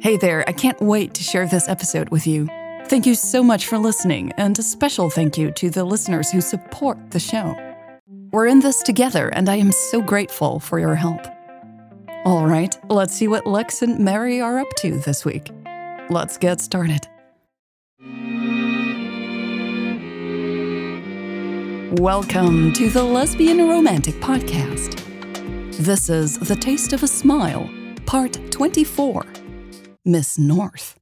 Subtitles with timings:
[0.00, 2.46] Hey there, I can't wait to share this episode with you.
[2.84, 6.40] Thank you so much for listening, and a special thank you to the listeners who
[6.40, 7.56] support the show.
[8.30, 11.20] We're in this together, and I am so grateful for your help.
[12.24, 15.50] All right, let's see what Lex and Mary are up to this week.
[16.10, 17.00] Let's get started.
[22.00, 25.02] Welcome to the Lesbian Romantic Podcast.
[25.76, 27.68] This is The Taste of a Smile,
[28.06, 29.26] Part 24
[30.08, 30.98] Miss North.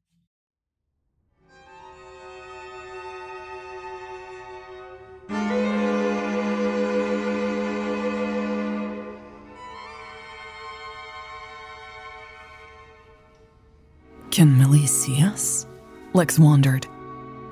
[14.33, 15.67] Can Millie see us?
[16.13, 16.89] Lex wondered.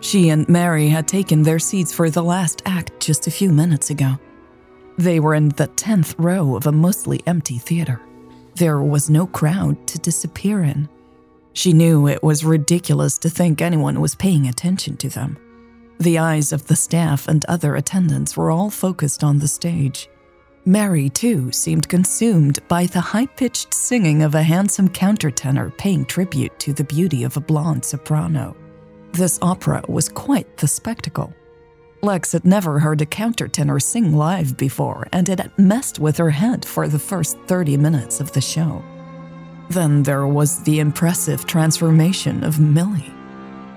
[0.01, 3.91] She and Mary had taken their seats for the last act just a few minutes
[3.91, 4.19] ago.
[4.99, 8.01] They were in the 10th row of a mostly empty theater.
[8.57, 10.89] There was no crowd to disappear in.
[11.55, 15.39] She knew it was ridiculous to think anyone was paying attention to them.
[15.99, 20.11] The eyes of the staff and other attendants were all focused on the stage.
[20.67, 26.59] Mary, too, seemed consumed by the high pitched singing of a handsome countertenor paying tribute
[26.59, 28.57] to the beauty of a blonde soprano.
[29.13, 31.33] This opera was quite the spectacle.
[32.03, 36.31] Lex had never heard a countertenor sing live before, and it had messed with her
[36.31, 38.83] head for the first 30 minutes of the show.
[39.71, 43.13] Then there was the impressive transformation of Millie.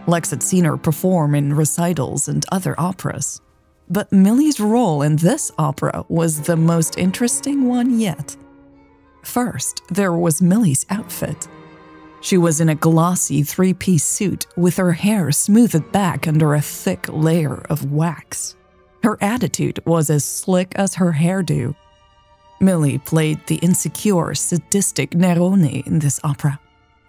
[0.07, 3.41] Lex had seen her perform in recitals and other operas,
[3.89, 8.35] but Millie's role in this opera was the most interesting one yet.
[9.23, 11.47] First, there was Millie's outfit.
[12.21, 16.61] She was in a glossy three piece suit with her hair smoothed back under a
[16.61, 18.55] thick layer of wax.
[19.03, 21.75] Her attitude was as slick as her hairdo.
[22.59, 26.59] Millie played the insecure, sadistic Nerone in this opera.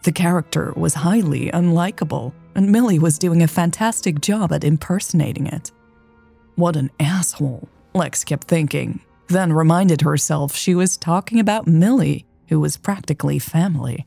[0.03, 5.73] The character was highly unlikable, and Millie was doing a fantastic job at impersonating it.
[6.57, 12.61] What an asshole, Lex kept thinking, then reminded herself she was talking about Millie, who
[12.61, 14.07] was practically family.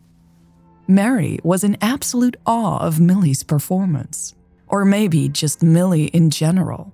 [0.87, 4.35] Mary was in absolute awe of Millie's performance,
[4.67, 6.93] or maybe just Millie in general.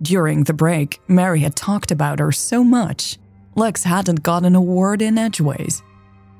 [0.00, 3.18] During the break, Mary had talked about her so much,
[3.54, 5.82] Lex hadn't gotten a word in edgeways.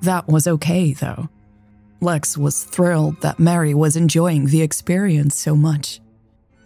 [0.00, 1.28] That was okay, though.
[2.00, 6.00] Lex was thrilled that Mary was enjoying the experience so much.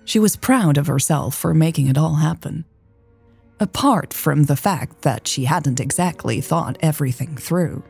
[0.05, 2.65] She was proud of herself for making it all happen.
[3.59, 7.83] Apart from the fact that she hadn't exactly thought everything through.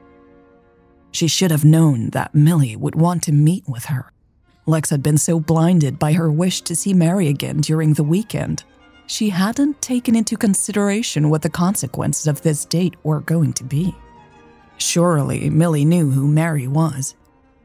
[1.12, 4.12] She should have known that Millie would want to meet with her.
[4.66, 8.64] Lex had been so blinded by her wish to see Mary again during the weekend,
[9.06, 13.94] she hadn't taken into consideration what the consequences of this date were going to be.
[14.78, 17.14] Surely Millie knew who Mary was.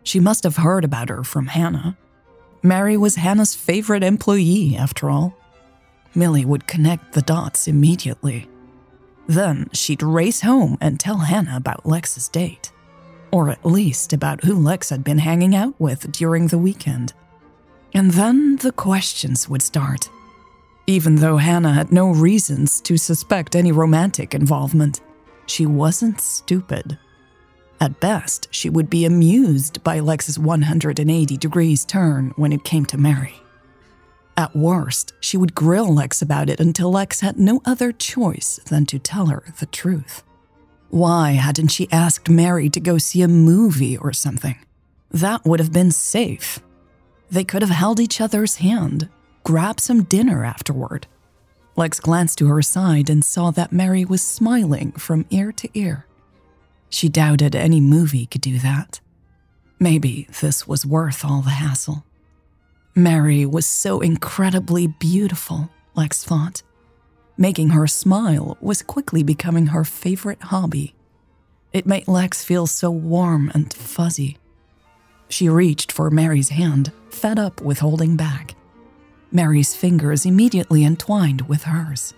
[0.03, 1.97] She must have heard about her from Hannah.
[2.63, 5.35] Mary was Hannah's favorite employee, after all.
[6.13, 8.47] Millie would connect the dots immediately.
[9.27, 12.71] Then she'd race home and tell Hannah about Lex's date
[13.31, 17.13] or at least about who Lex had been hanging out with during the weekend.
[17.93, 20.09] And then the questions would start.
[20.87, 25.01] Even though Hannah had no reasons to suspect any romantic involvement,
[25.45, 26.97] she wasn't stupid.
[27.79, 32.97] At best, she would be amused by Lex's 180 degrees turn when it came to
[32.97, 33.41] Mary.
[34.37, 38.85] At worst, she would grill Lex about it until Lex had no other choice than
[38.87, 40.23] to tell her the truth.
[40.89, 44.57] Why hadn't she asked Mary to go see a movie or something?
[45.09, 46.59] That would have been safe.
[47.29, 49.09] They could have held each other's hand,
[49.43, 51.07] grabbed some dinner afterward.
[51.75, 56.05] Lex glanced to her side and saw that Mary was smiling from ear to ear.
[56.89, 58.99] She doubted any movie could do that.
[59.79, 62.05] Maybe this was worth all the hassle.
[62.93, 66.61] Mary was so incredibly beautiful, Lex thought.
[67.37, 70.93] Making her smile was quickly becoming her favorite hobby.
[71.71, 74.37] It made Lex feel so warm and fuzzy.
[75.29, 78.55] She reached for Mary's hand, fed up with holding back.
[79.31, 82.13] Mary's fingers immediately entwined with hers.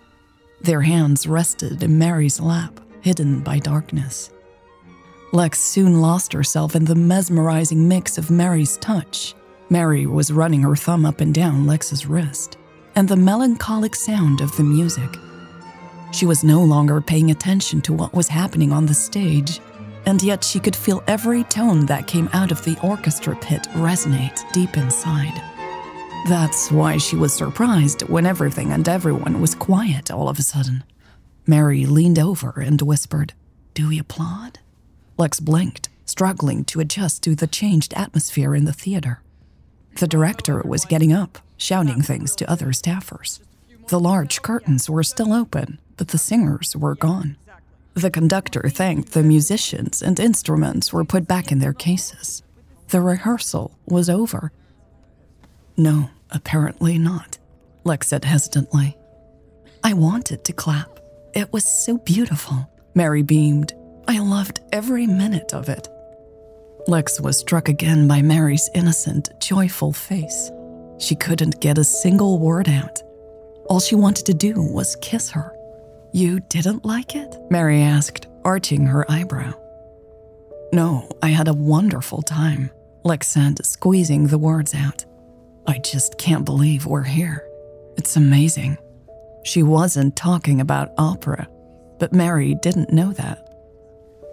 [0.62, 4.32] Their hands rested in Mary's lap, hidden by darkness.
[5.32, 9.36] Lex soon lost herself in the mesmerizing mix of Mary's touch.
[9.70, 12.58] Mary was running her thumb up and down Lex's wrist
[12.96, 15.10] and the melancholic sound of the music.
[16.12, 19.60] She was no longer paying attention to what was happening on the stage,
[20.06, 24.40] and yet she could feel every tone that came out of the orchestra pit resonate
[24.54, 25.53] deep inside.
[26.26, 30.86] That's why she was surprised when everything and everyone was quiet all of a sudden.
[31.46, 33.34] Mary leaned over and whispered,
[33.74, 34.60] Do we applaud?
[35.18, 39.22] Lex blinked, struggling to adjust to the changed atmosphere in the theater.
[39.98, 43.42] The director was getting up, shouting things to other staffers.
[43.90, 47.36] The large curtains were still open, but the singers were gone.
[47.96, 52.44] The conductor thanked the musicians, and instruments were put back in their cases.
[52.88, 54.54] The rehearsal was over.
[55.76, 57.38] No, apparently not,
[57.84, 58.98] Lex said hesitantly.
[59.84, 61.00] I wanted to clap.
[61.34, 62.70] It was so beautiful.
[62.96, 63.74] Mary beamed.
[64.08, 65.88] I loved every minute of it.
[66.88, 70.52] Lex was struck again by Mary's innocent, joyful face.
[71.00, 73.02] She couldn't get a single word out.
[73.70, 75.56] All she wanted to do was kiss her.
[76.12, 77.36] You didn't like it?
[77.50, 79.54] Mary asked, arching her eyebrow.
[80.72, 82.72] No, I had a wonderful time,
[83.04, 85.06] Lex said, squeezing the words out.
[85.66, 87.48] I just can't believe we're here.
[87.98, 88.78] It's amazing.
[89.44, 91.48] She wasn't talking about opera,
[92.00, 93.48] but Mary didn't know that.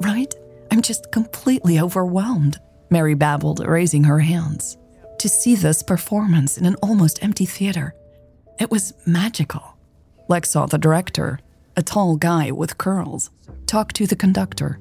[0.01, 0.33] Right?
[0.71, 2.59] I'm just completely overwhelmed,
[2.91, 4.77] Mary babbled, raising her hands.
[5.19, 7.95] To see this performance in an almost empty theater,
[8.59, 9.77] it was magical.
[10.29, 11.39] Lex saw the director,
[11.77, 13.31] a tall guy with curls,
[13.67, 14.81] talk to the conductor.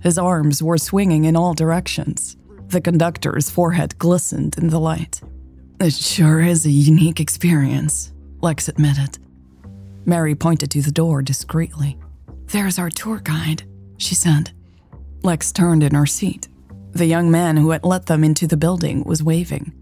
[0.00, 2.36] His arms were swinging in all directions.
[2.68, 5.22] The conductor's forehead glistened in the light.
[5.80, 9.18] It sure is a unique experience, Lex admitted.
[10.04, 11.96] Mary pointed to the door discreetly.
[12.46, 13.62] There's our tour guide,
[13.96, 14.50] she said.
[15.22, 16.48] Lex turned in her seat.
[16.90, 19.72] The young man who had let them into the building was waving.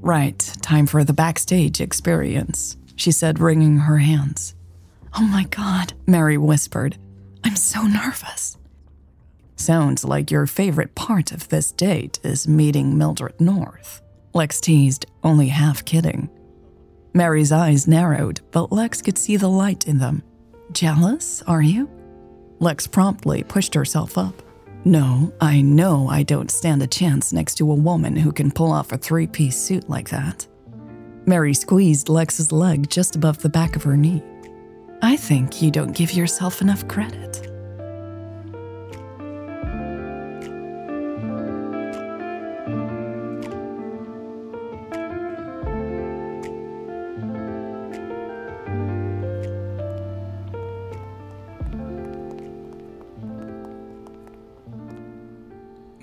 [0.00, 4.54] Right, time for the backstage experience, she said, wringing her hands.
[5.14, 6.96] Oh my god, Mary whispered.
[7.44, 8.56] I'm so nervous.
[9.56, 14.00] Sounds like your favorite part of this date is meeting Mildred North.
[14.34, 16.28] Lex teased, only half kidding.
[17.14, 20.22] Mary's eyes narrowed, but Lex could see the light in them.
[20.72, 21.90] Jealous, are you?
[22.60, 24.42] Lex promptly pushed herself up.
[24.84, 28.72] No, I know I don't stand a chance next to a woman who can pull
[28.72, 30.46] off a three piece suit like that.
[31.26, 34.22] Mary squeezed Lex's leg just above the back of her knee.
[35.02, 37.50] I think you don't give yourself enough credit.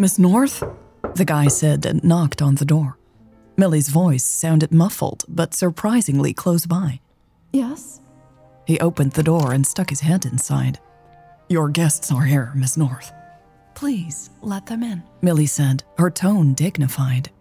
[0.06, 0.64] Miss North?
[1.16, 3.00] The guy said and knocked on the door.
[3.58, 7.00] Millie's voice sounded muffled, but surprisingly close by.
[7.52, 8.02] Yes?
[8.68, 10.78] He opened the door and stuck his head inside.
[11.50, 13.12] Your guests are here, Miss North.
[13.74, 17.32] Please, let them in, Millie said, her tone dignified.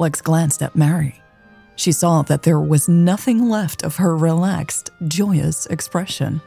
[0.00, 1.14] Lex glanced at Mary.
[1.76, 6.40] She saw that there was nothing left of her relaxed, joyous expression.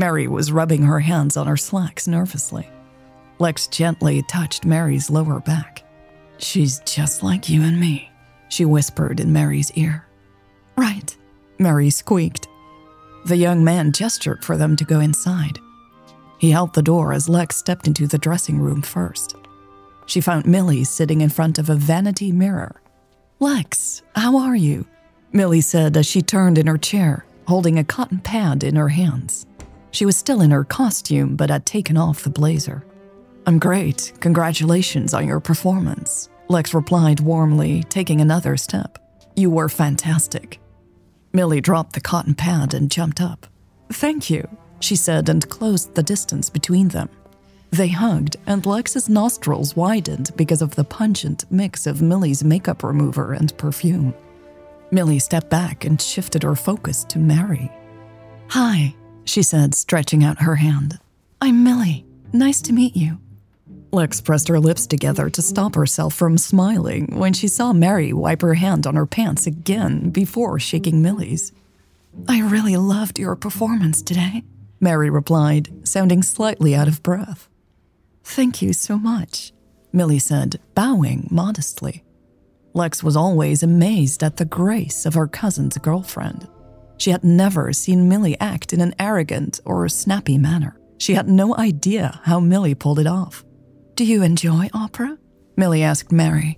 [0.00, 2.68] Mary was rubbing her hands on her slacks nervously.
[3.38, 5.84] Lex gently touched Mary's lower back.
[6.38, 8.10] She's just like you and me,
[8.48, 10.06] she whispered in Mary's ear.
[10.76, 11.16] Right,
[11.58, 12.48] Mary squeaked.
[13.26, 15.58] The young man gestured for them to go inside.
[16.38, 19.34] He held the door as Lex stepped into the dressing room first.
[20.06, 22.80] She found Millie sitting in front of a vanity mirror.
[23.40, 24.86] Lex, how are you?
[25.32, 29.46] Millie said as she turned in her chair, holding a cotton pad in her hands.
[29.90, 32.84] She was still in her costume, but had taken off the blazer.
[33.48, 34.12] I'm great.
[34.20, 36.28] Congratulations on your performance.
[36.48, 38.98] Lex replied warmly, taking another step.
[39.36, 40.60] You were fantastic.
[41.32, 43.46] Millie dropped the cotton pad and jumped up.
[43.90, 44.46] Thank you,
[44.80, 47.08] she said and closed the distance between them.
[47.70, 53.32] They hugged, and Lex's nostrils widened because of the pungent mix of Millie's makeup remover
[53.32, 54.12] and perfume.
[54.90, 57.72] Millie stepped back and shifted her focus to Mary.
[58.48, 58.94] Hi,
[59.24, 60.98] she said, stretching out her hand.
[61.40, 62.04] I'm Millie.
[62.34, 63.18] Nice to meet you.
[63.90, 68.42] Lex pressed her lips together to stop herself from smiling when she saw Mary wipe
[68.42, 71.52] her hand on her pants again before shaking Millie's.
[72.28, 74.42] I really loved your performance today,
[74.80, 77.48] Mary replied, sounding slightly out of breath.
[78.24, 79.52] Thank you so much,
[79.90, 82.04] Millie said, bowing modestly.
[82.74, 86.46] Lex was always amazed at the grace of her cousin's girlfriend.
[86.98, 90.78] She had never seen Millie act in an arrogant or snappy manner.
[90.98, 93.44] She had no idea how Millie pulled it off.
[93.98, 95.18] Do you enjoy opera?
[95.56, 96.56] Millie asked Mary.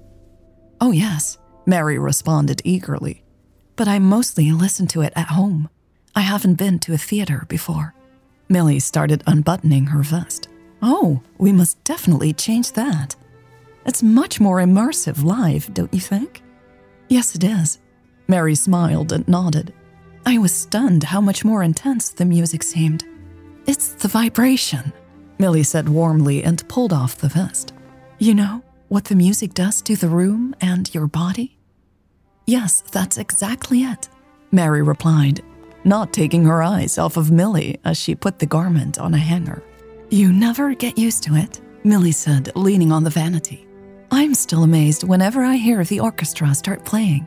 [0.79, 3.25] Oh, yes, Mary responded eagerly.
[3.77, 5.71] But I mostly listen to it at home.
[6.15, 7.95] I haven't been to a theater before.
[8.51, 10.49] Millie started unbuttoning her vest.
[10.83, 13.17] Oh, we must definitely change that.
[13.87, 16.43] It's much more immersive live, don't you think?
[17.09, 17.79] Yes, it is.
[18.29, 19.73] Mary smiled and nodded.
[20.27, 23.05] I was stunned how much more intense the music seemed.
[23.67, 24.93] It's the vibration,
[25.41, 27.73] Millie said warmly and pulled off the vest.
[28.19, 31.57] You know what the music does to the room and your body?
[32.47, 34.11] Yes, that's exactly it,
[34.53, 35.41] Mary replied,
[35.83, 39.63] not taking her eyes off of Millie as she put the garment on a hanger.
[40.11, 43.67] You never get used to it, Millie said, leaning on the vanity.
[44.11, 47.27] I'm still amazed whenever I hear the orchestra start playing.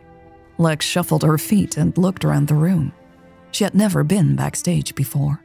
[0.59, 2.93] Lex shuffled her feet and looked around the room.
[3.49, 5.42] She had never been backstage before.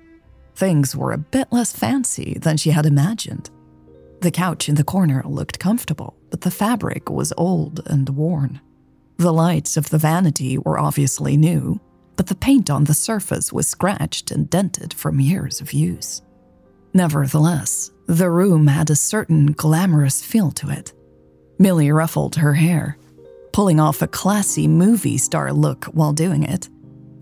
[0.58, 3.48] Things were a bit less fancy than she had imagined.
[4.22, 8.60] The couch in the corner looked comfortable, but the fabric was old and worn.
[9.18, 11.78] The lights of the vanity were obviously new,
[12.16, 16.22] but the paint on the surface was scratched and dented from years of use.
[16.92, 20.92] Nevertheless, the room had a certain glamorous feel to it.
[21.60, 22.98] Millie ruffled her hair,
[23.52, 26.68] pulling off a classy movie star look while doing it,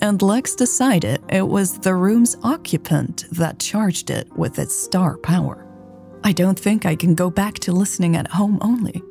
[0.00, 5.66] and Lex decided it was the room's occupant that charged it with its star power.
[6.24, 9.02] I don't think I can go back to listening at home only,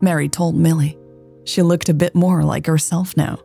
[0.00, 0.98] Mary told Millie.
[1.44, 3.38] She looked a bit more like herself now.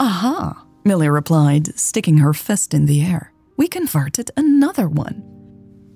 [0.00, 3.32] Aha, Millie replied, sticking her fist in the air.
[3.56, 5.22] We converted another one.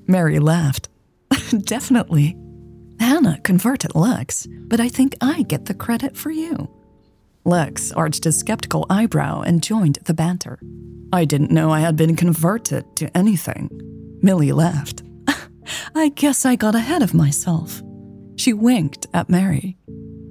[0.07, 0.89] Mary laughed.
[1.65, 2.37] Definitely.
[3.01, 6.69] Hannah converted Lex, but I think I get the credit for you.
[7.49, 10.61] Lex arched a skeptical eyebrow and joined the banter.
[11.15, 13.71] I didn't know I had been converted to anything.
[14.21, 15.03] Millie laughed.
[15.95, 17.81] I guess I got ahead of myself.
[18.37, 19.79] She winked at Mary.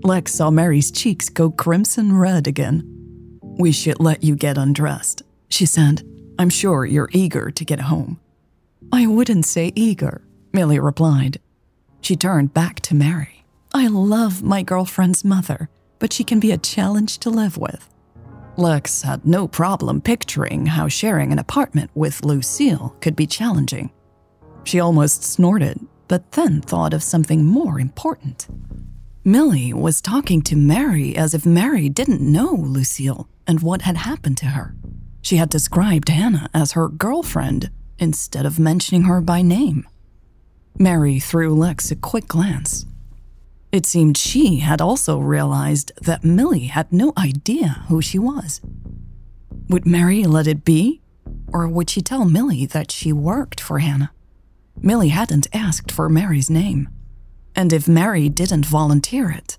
[0.03, 2.83] Lex saw Mary's cheeks go crimson red again.
[3.41, 6.03] We should let you get undressed, she said.
[6.37, 8.19] I'm sure you're eager to get home.
[8.91, 10.21] I wouldn't say eager,
[10.53, 11.39] Millie replied.
[11.99, 13.43] She turned back to Mary.
[13.73, 15.69] I love my girlfriend's mother,
[15.99, 17.89] but she can be a challenge to live with.
[18.57, 23.91] Lex had no problem picturing how sharing an apartment with Lucille could be challenging.
[24.63, 28.47] She almost snorted, but then thought of something more important.
[29.23, 34.37] Millie was talking to Mary as if Mary didn't know Lucille and what had happened
[34.37, 34.75] to her.
[35.21, 39.87] She had described Hannah as her girlfriend instead of mentioning her by name.
[40.79, 42.85] Mary threw Lex a quick glance.
[43.71, 48.61] It seemed she had also realized that Millie had no idea who she was.
[49.69, 51.01] Would Mary let it be?
[51.51, 54.11] Or would she tell Millie that she worked for Hannah?
[54.81, 56.89] Millie hadn't asked for Mary's name.
[57.55, 59.57] And if Mary didn't volunteer it,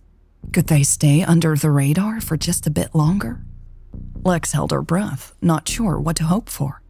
[0.53, 3.45] could they stay under the radar for just a bit longer?
[4.25, 6.83] Lex held her breath, not sure what to hope for.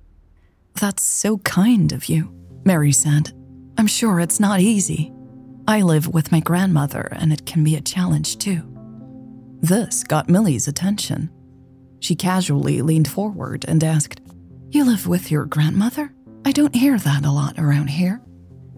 [0.75, 2.32] That's so kind of you,
[2.64, 3.32] Mary said.
[3.76, 5.12] I'm sure it's not easy.
[5.68, 8.62] I live with my grandmother, and it can be a challenge too.
[9.60, 11.28] This got Millie's attention.
[12.00, 14.22] She casually leaned forward and asked,
[14.70, 16.14] You live with your grandmother?
[16.46, 18.22] I don't hear that a lot around here.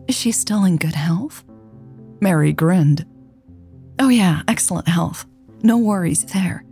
[0.08, 1.44] Is she still in good health?
[2.20, 3.06] Mary grinned.
[4.00, 5.26] Oh, yeah, excellent health.
[5.62, 6.64] No worries there.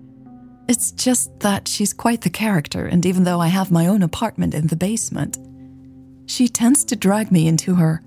[0.68, 4.52] It's just that she's quite the character, and even though I have my own apartment
[4.52, 5.38] in the basement,
[6.26, 8.02] she tends to drag me into her,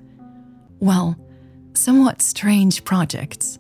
[0.82, 1.16] well,
[1.74, 3.60] somewhat strange projects.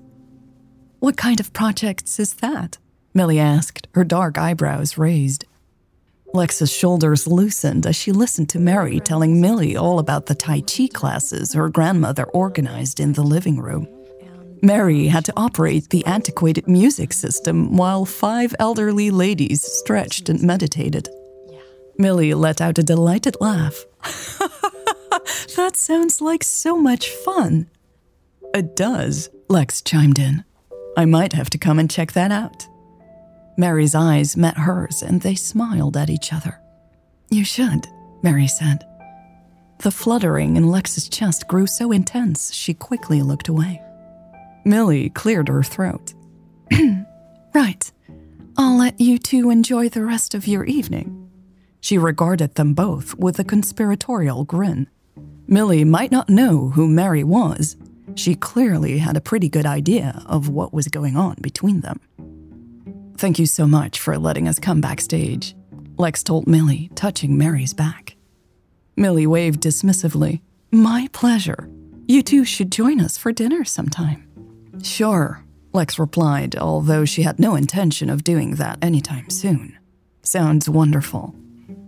[0.99, 2.77] What kind of projects is that?
[3.13, 5.45] Millie asked, her dark eyebrows raised.
[6.33, 10.87] Lex's shoulders loosened as she listened to Mary telling Millie all about the Tai Chi
[10.87, 13.87] classes her grandmother organized in the living room.
[14.61, 21.09] Mary had to operate the antiquated music system while five elderly ladies stretched and meditated.
[21.97, 23.85] Millie let out a delighted laugh.
[25.55, 27.69] that sounds like so much fun.
[28.53, 30.43] It does, Lex chimed in.
[30.97, 32.67] I might have to come and check that out.
[33.57, 36.59] Mary's eyes met hers and they smiled at each other.
[37.29, 37.87] You should,
[38.21, 38.83] Mary said.
[39.79, 43.81] The fluttering in Lex's chest grew so intense she quickly looked away.
[44.65, 46.13] Millie cleared her throat.
[47.53, 47.91] right.
[48.57, 51.29] I'll let you two enjoy the rest of your evening.
[51.79, 54.87] She regarded them both with a conspiratorial grin.
[55.47, 57.75] Millie might not know who Mary was.
[58.15, 61.99] She clearly had a pretty good idea of what was going on between them.
[63.17, 65.55] Thank you so much for letting us come backstage,
[65.97, 68.15] Lex told Millie, touching Mary's back.
[68.97, 70.41] Millie waved dismissively.
[70.71, 71.69] My pleasure.
[72.07, 74.27] You two should join us for dinner sometime.
[74.83, 79.77] Sure, Lex replied, although she had no intention of doing that anytime soon.
[80.23, 81.35] Sounds wonderful.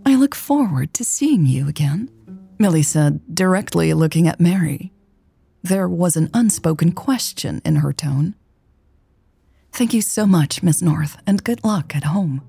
[0.06, 2.10] I look forward to seeing you again,
[2.58, 4.92] Millie said, directly looking at Mary.
[5.64, 8.34] There was an unspoken question in her tone.
[9.72, 12.42] Thank you so much, Miss North, and good luck at home.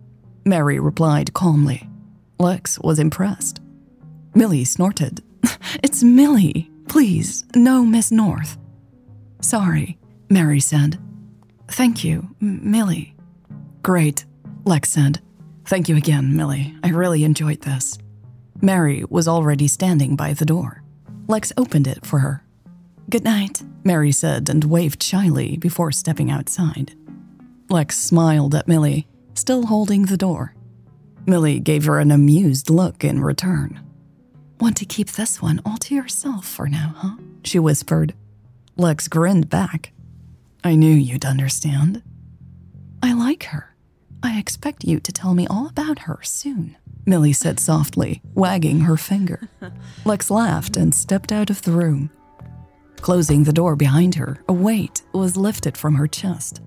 [0.43, 1.89] Mary replied calmly.
[2.39, 3.61] Lex was impressed.
[4.35, 5.23] Millie snorted.
[5.81, 6.69] It's Millie.
[6.87, 8.57] Please, no Miss North.
[9.41, 9.97] Sorry,
[10.29, 10.99] Mary said.
[11.69, 13.15] Thank you, M- Millie.
[13.81, 14.25] Great,
[14.65, 15.21] Lex said.
[15.65, 16.75] Thank you again, Millie.
[16.83, 17.97] I really enjoyed this.
[18.61, 20.83] Mary was already standing by the door.
[21.27, 22.44] Lex opened it for her.
[23.07, 26.95] Good night, Mary said and waved shyly before stepping outside.
[27.69, 30.55] Lex smiled at Millie, still holding the door.
[31.27, 33.79] Millie gave her an amused look in return.
[34.59, 37.17] Want to keep this one all to yourself for now, huh?
[37.43, 38.15] She whispered.
[38.75, 39.91] Lex grinned back.
[40.63, 42.01] I knew you'd understand.
[43.03, 43.75] I like her.
[44.23, 48.97] I expect you to tell me all about her soon, Millie said softly, wagging her
[48.97, 49.47] finger.
[50.05, 52.09] Lex laughed and stepped out of the room.
[53.05, 56.61] Closing the door behind her, a weight was lifted from her chest.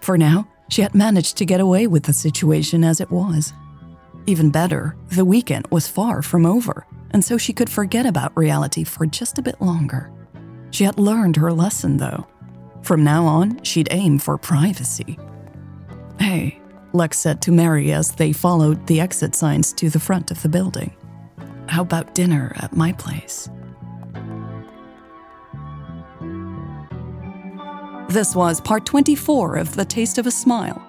[0.00, 3.52] For now, she had managed to get away with the situation as it was.
[4.24, 8.82] Even better, the weekend was far from over, and so she could forget about reality
[8.82, 10.10] for just a bit longer.
[10.70, 12.26] She had learned her lesson, though.
[12.80, 15.18] From now on, she'd aim for privacy.
[16.18, 16.62] Hey,
[16.94, 20.48] Lex said to Mary as they followed the exit signs to the front of the
[20.48, 20.96] building.
[21.68, 23.50] How about dinner at my place?
[28.14, 30.80] This was part 24 of The Taste of a Smile.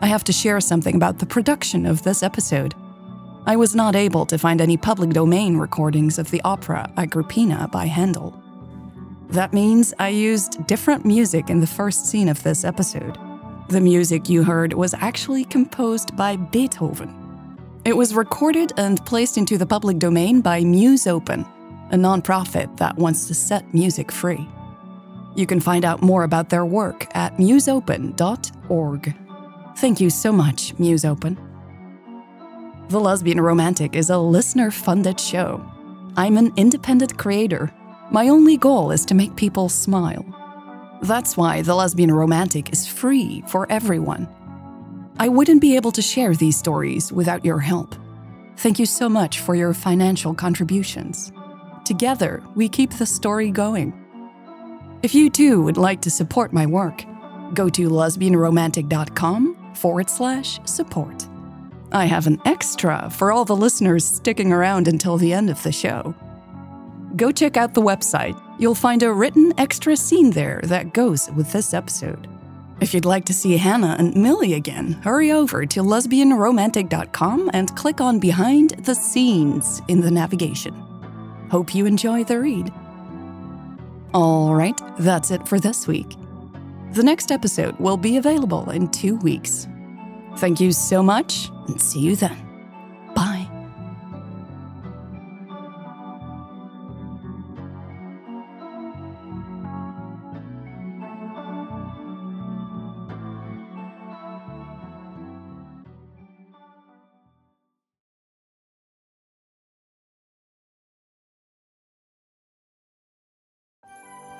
[0.00, 2.74] I have to share something about the production of this episode.
[3.46, 7.86] I was not able to find any public domain recordings of the opera Agrippina by
[7.86, 8.36] Handel.
[9.28, 13.18] That means I used different music in the first scene of this episode.
[13.68, 17.14] The music you heard was actually composed by Beethoven.
[17.84, 21.48] It was recorded and placed into the public domain by Musopen,
[21.92, 24.48] a nonprofit that wants to set music free.
[25.36, 29.14] You can find out more about their work at musopen.org.
[29.76, 31.36] Thank you so much, Musopen.
[32.88, 35.64] The Lesbian Romantic is a listener funded show.
[36.16, 37.72] I'm an independent creator.
[38.10, 40.24] My only goal is to make people smile.
[41.02, 44.28] That's why The Lesbian Romantic is free for everyone.
[45.18, 47.94] I wouldn't be able to share these stories without your help.
[48.58, 51.32] Thank you so much for your financial contributions.
[51.84, 54.03] Together, we keep the story going.
[55.04, 57.04] If you too would like to support my work,
[57.52, 61.28] go to lesbianromantic.com forward slash support.
[61.92, 65.72] I have an extra for all the listeners sticking around until the end of the
[65.72, 66.14] show.
[67.16, 68.40] Go check out the website.
[68.58, 72.26] You'll find a written extra scene there that goes with this episode.
[72.80, 78.00] If you'd like to see Hannah and Millie again, hurry over to lesbianromantic.com and click
[78.00, 80.72] on Behind the Scenes in the navigation.
[81.50, 82.72] Hope you enjoy the read.
[84.14, 86.16] All right, that's it for this week.
[86.92, 89.66] The next episode will be available in two weeks.
[90.36, 92.53] Thank you so much, and see you then.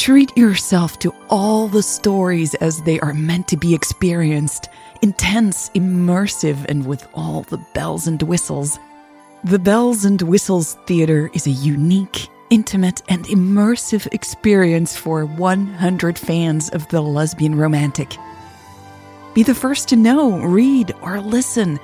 [0.05, 4.69] Treat yourself to all the stories as they are meant to be experienced
[5.01, 8.79] intense, immersive, and with all the bells and whistles.
[9.45, 16.69] The Bells and Whistles Theater is a unique, intimate, and immersive experience for 100 fans
[16.69, 18.14] of the lesbian romantic.
[19.33, 21.81] Be the first to know, read, or listen.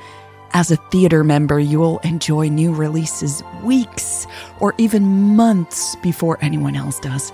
[0.53, 4.27] As a theater member, you'll enjoy new releases weeks
[4.59, 5.05] or even
[5.37, 7.33] months before anyone else does.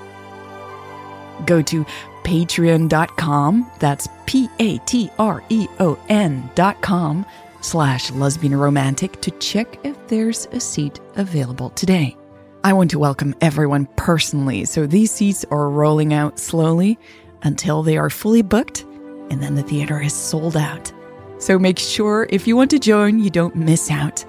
[1.44, 1.84] Go to
[2.24, 7.26] patreon.com, that's P A T R E O N.com
[7.60, 12.16] slash lesbian romantic to check if there's a seat available today.
[12.64, 16.98] I want to welcome everyone personally, so these seats are rolling out slowly
[17.42, 18.82] until they are fully booked,
[19.30, 20.92] and then the theater is sold out.
[21.38, 24.24] So make sure if you want to join, you don't miss out,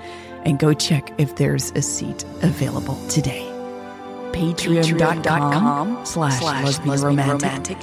[0.45, 3.46] and go check if there's a seat available today
[4.33, 7.77] patreon.com slash lesbian romantic